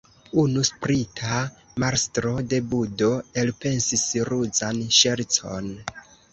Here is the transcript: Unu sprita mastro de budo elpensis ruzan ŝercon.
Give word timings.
Unu 0.43 0.61
sprita 0.69 1.41
mastro 1.83 2.33
de 2.55 2.61
budo 2.73 3.11
elpensis 3.45 4.09
ruzan 4.33 4.85
ŝercon. 5.03 5.73